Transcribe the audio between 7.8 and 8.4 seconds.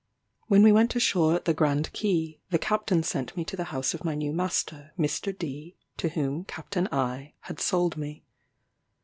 me.